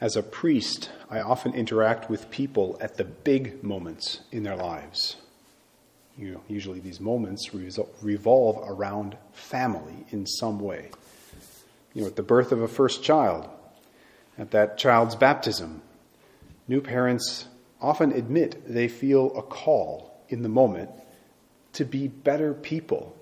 [0.00, 5.16] As a priest, I often interact with people at the big moments in their lives.
[6.18, 10.90] You know, usually, these moments revolve around family in some way.
[11.94, 13.48] You know, at the birth of a first child,
[14.38, 15.80] at that child's baptism,
[16.68, 17.46] new parents
[17.80, 20.90] often admit they feel a call in the moment
[21.74, 23.16] to be better people,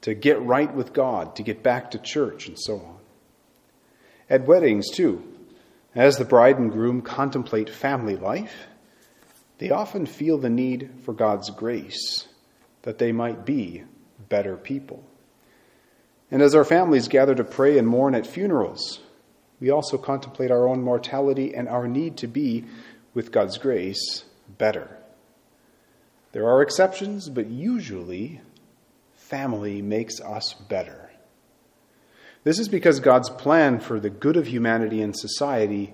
[0.00, 2.96] to get right with God, to get back to church, and so on.
[4.28, 5.22] At weddings, too,
[5.94, 8.66] as the bride and groom contemplate family life,
[9.58, 12.26] they often feel the need for God's grace
[12.82, 13.82] that they might be
[14.28, 15.04] better people.
[16.30, 19.00] And as our families gather to pray and mourn at funerals,
[19.60, 22.64] we also contemplate our own mortality and our need to be,
[23.12, 24.24] with God's grace,
[24.56, 24.96] better.
[26.32, 28.40] There are exceptions, but usually,
[29.16, 31.09] family makes us better.
[32.42, 35.92] This is because God's plan for the good of humanity and society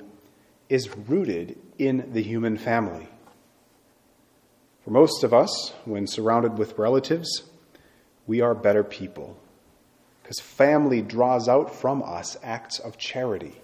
[0.68, 3.09] is rooted in the human family.
[4.85, 7.43] For most of us, when surrounded with relatives,
[8.26, 9.37] we are better people
[10.23, 13.54] because family draws out from us acts of charity.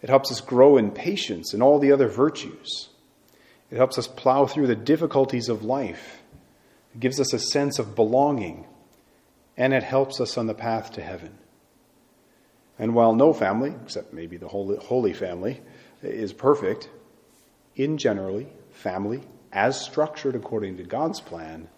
[0.00, 2.88] It helps us grow in patience and all the other virtues.
[3.70, 6.22] It helps us plow through the difficulties of life.
[6.94, 8.64] It gives us a sense of belonging,
[9.56, 11.36] and it helps us on the path to heaven.
[12.78, 15.60] And while no family, except maybe the Holy, Holy Family,
[16.02, 16.90] is perfect,
[17.74, 21.68] in generally, family, as structured according to God's plan,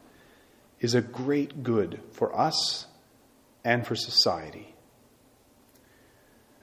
[0.81, 2.87] is a great good for us
[3.65, 4.75] and for society.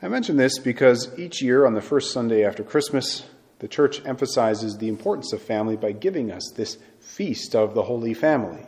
[0.01, 3.25] I mention this because each year on the first Sunday after Christmas,
[3.59, 8.13] the church emphasizes the importance of family by giving us this feast of the Holy
[8.13, 8.65] Family.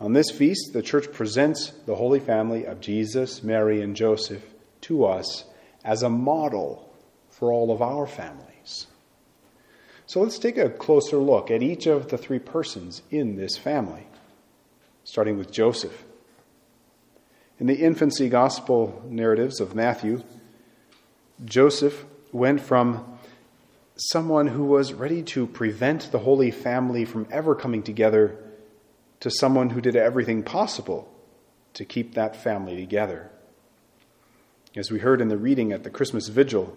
[0.00, 4.44] On this feast, the church presents the Holy Family of Jesus, Mary, and Joseph
[4.82, 5.44] to us
[5.84, 6.94] as a model
[7.30, 8.86] for all of our families.
[10.06, 14.06] So let's take a closer look at each of the three persons in this family,
[15.02, 16.04] starting with Joseph.
[17.58, 20.22] In the infancy gospel narratives of Matthew,
[21.44, 23.18] Joseph went from
[23.96, 28.38] someone who was ready to prevent the Holy Family from ever coming together
[29.20, 31.12] to someone who did everything possible
[31.74, 33.30] to keep that family together.
[34.76, 36.76] As we heard in the reading at the Christmas vigil,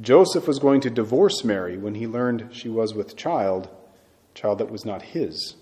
[0.00, 3.68] Joseph was going to divorce Mary when he learned she was with child,
[4.34, 5.56] child that was not his.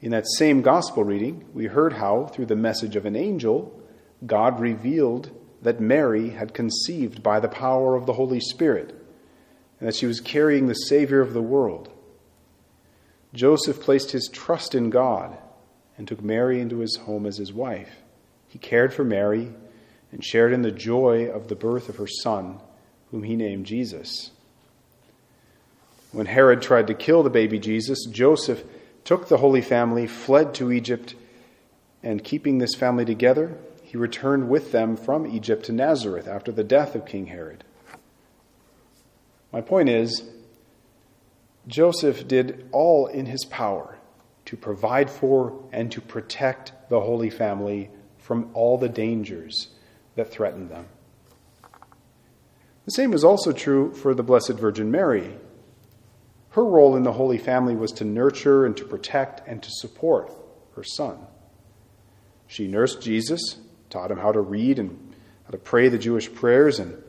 [0.00, 3.80] In that same gospel reading, we heard how, through the message of an angel,
[4.26, 5.30] God revealed
[5.62, 8.90] that Mary had conceived by the power of the Holy Spirit,
[9.78, 11.90] and that she was carrying the Savior of the world.
[13.34, 15.36] Joseph placed his trust in God
[15.98, 17.90] and took Mary into his home as his wife.
[18.46, 19.52] He cared for Mary
[20.12, 22.60] and shared in the joy of the birth of her son,
[23.10, 24.30] whom he named Jesus.
[26.12, 28.62] When Herod tried to kill the baby Jesus, Joseph
[29.02, 31.16] took the Holy Family, fled to Egypt,
[32.04, 36.62] and keeping this family together, he returned with them from Egypt to Nazareth after the
[36.62, 37.64] death of King Herod.
[39.52, 40.22] My point is,
[41.66, 43.98] Joseph did all in his power
[44.44, 49.68] to provide for and to protect the Holy Family from all the dangers
[50.16, 50.86] that threatened them.
[52.84, 55.34] The same is also true for the Blessed Virgin Mary.
[56.50, 60.30] Her role in the Holy Family was to nurture and to protect and to support
[60.76, 61.18] her son.
[62.46, 63.56] She nursed Jesus,
[63.88, 65.14] taught him how to read and
[65.44, 67.02] how to pray the Jewish prayers, and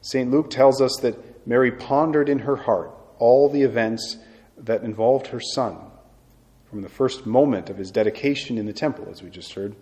[0.00, 0.30] St.
[0.30, 4.16] Luke tells us that Mary pondered in her heart all the events
[4.58, 5.78] that involved her son,
[6.68, 9.76] from the first moment of his dedication in the temple, as we just heard,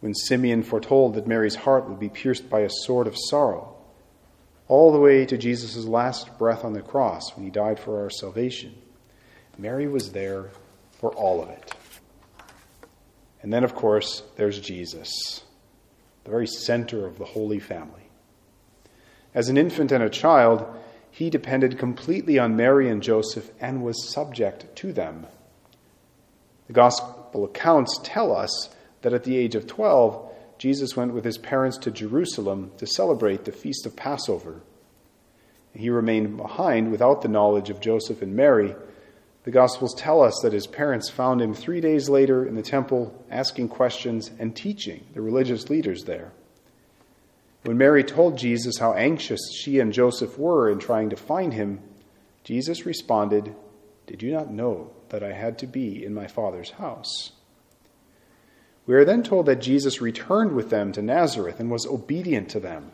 [0.00, 3.76] when Simeon foretold that Mary's heart would be pierced by a sword of sorrow,
[4.68, 8.10] all the way to Jesus' last breath on the cross when he died for our
[8.10, 8.74] salvation.
[9.58, 10.50] Mary was there
[10.92, 11.74] for all of it.
[13.42, 15.42] And then, of course, there's Jesus,
[16.24, 18.08] the very center of the Holy Family.
[19.34, 20.66] As an infant and a child,
[21.10, 25.26] he depended completely on Mary and Joseph and was subject to them.
[26.66, 28.70] The gospel accounts tell us
[29.02, 33.44] that at the age of 12, Jesus went with his parents to Jerusalem to celebrate
[33.44, 34.60] the feast of Passover.
[35.74, 38.74] He remained behind without the knowledge of Joseph and Mary.
[39.44, 43.24] The Gospels tell us that his parents found him three days later in the temple
[43.30, 46.32] asking questions and teaching the religious leaders there.
[47.62, 51.80] When Mary told Jesus how anxious she and Joseph were in trying to find him,
[52.42, 53.54] Jesus responded,
[54.06, 57.32] Did you not know that I had to be in my Father's house?
[58.86, 62.60] We are then told that Jesus returned with them to Nazareth and was obedient to
[62.60, 62.92] them.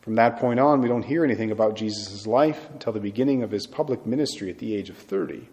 [0.00, 3.50] From that point on, we don't hear anything about Jesus' life until the beginning of
[3.50, 5.48] his public ministry at the age of 30.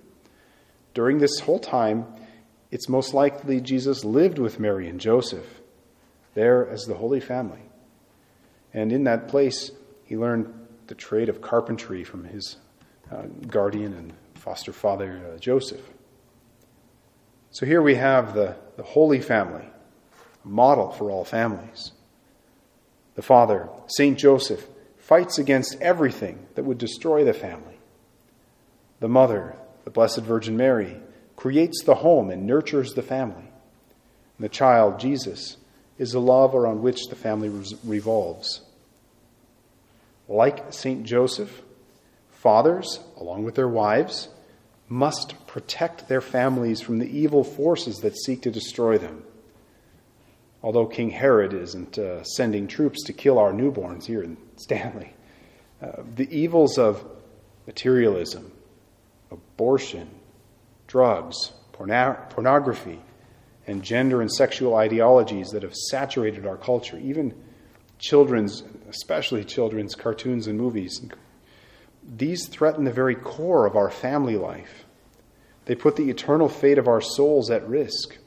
[0.94, 2.08] During this whole time,
[2.72, 5.62] it's most likely Jesus lived with Mary and Joseph,
[6.34, 7.67] there as the Holy Family.
[8.78, 9.72] And in that place,
[10.04, 10.54] he learned
[10.86, 12.58] the trade of carpentry from his
[13.12, 15.82] uh, guardian and foster father, uh, Joseph.
[17.50, 19.66] So here we have the, the Holy Family,
[20.46, 21.92] a model for all families.
[23.16, 24.16] The father, St.
[24.16, 24.68] Joseph,
[25.00, 27.80] fights against everything that would destroy the family.
[29.00, 30.98] The mother, the Blessed Virgin Mary,
[31.36, 33.50] creates the home and nurtures the family.
[34.38, 35.58] And the child, Jesus,
[35.98, 37.50] is the love around which the family
[37.84, 38.62] revolves.
[40.28, 41.04] Like St.
[41.04, 41.62] Joseph,
[42.30, 44.30] fathers, along with their wives,
[44.90, 49.24] must protect their families from the evil forces that seek to destroy them
[50.64, 55.14] although King Herod isn't uh, sending troops to kill our newborns here in Stanley.
[55.82, 57.06] Uh, the evils of
[57.68, 58.52] materialism,
[59.32, 60.10] abortion,
[60.88, 63.00] drugs, porno- pornography,
[63.68, 67.34] and gender and sexual ideologies that have saturated our culture, even
[68.00, 71.02] children's, especially children's cartoons and movies,
[72.08, 74.86] these threaten the very core of our family life.
[75.66, 78.18] They put the eternal fate of our souls at risk.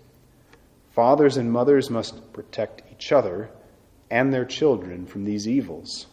[0.95, 3.51] Fathers and mothers must protect each other
[4.11, 6.07] and their children from these evils.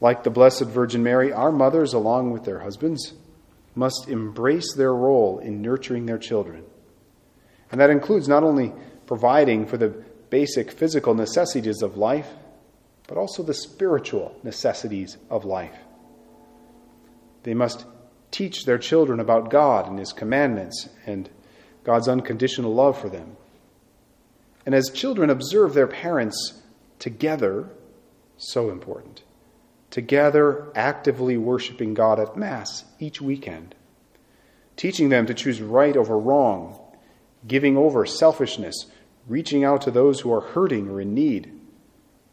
[0.00, 3.12] Like the Blessed Virgin Mary, our mothers, along with their husbands,
[3.74, 6.64] must embrace their role in nurturing their children.
[7.70, 8.72] And that includes not only
[9.06, 12.28] providing for the basic physical necessities of life,
[13.06, 15.76] but also the spiritual necessities of life.
[17.42, 17.84] They must
[18.30, 21.28] teach their children about God and His commandments and
[21.84, 23.36] God's unconditional love for them.
[24.64, 26.62] And as children observe their parents
[26.98, 27.68] together,
[28.36, 29.22] so important,
[29.90, 33.74] together actively worshiping God at Mass each weekend,
[34.76, 36.78] teaching them to choose right over wrong,
[37.46, 38.86] giving over selfishness,
[39.30, 41.52] reaching out to those who are hurting or in need.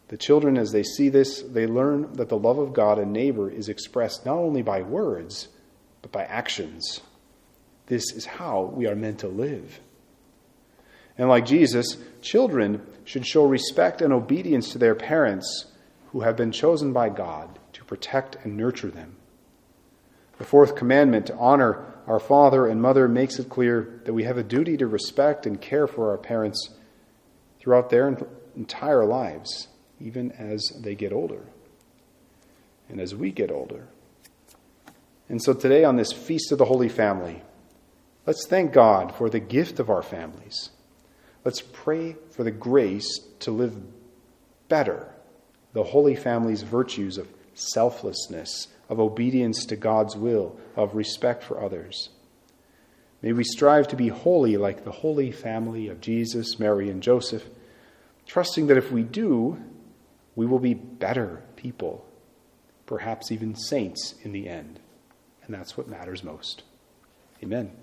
[0.07, 3.51] The children, as they see this, they learn that the love of God and neighbor
[3.51, 5.47] is expressed not only by words,
[6.01, 7.01] but by actions.
[7.85, 9.79] This is how we are meant to live.
[11.19, 15.65] And like Jesus, children should show respect and obedience to their parents
[16.13, 19.17] who have been chosen by God to protect and nurture them.
[20.39, 24.37] The fourth commandment to honor our father and mother makes it clear that we have
[24.37, 26.69] a duty to respect and care for our parents
[27.59, 28.17] throughout their
[28.55, 29.67] entire lives,
[29.99, 31.43] even as they get older
[32.89, 33.87] and as we get older.
[35.29, 37.41] And so today, on this Feast of the Holy Family,
[38.27, 40.71] Let's thank God for the gift of our families.
[41.45, 43.73] Let's pray for the grace to live
[44.67, 45.09] better
[45.71, 52.09] the Holy Family's virtues of selflessness, of obedience to God's will, of respect for others.
[53.27, 57.43] May we strive to be holy like the Holy Family of Jesus, Mary, and Joseph,
[58.25, 59.61] trusting that if we do,
[60.37, 62.07] we will be better people,
[62.85, 64.79] perhaps even saints in the end.
[65.43, 66.63] And that's what matters most.
[67.43, 67.73] Amen.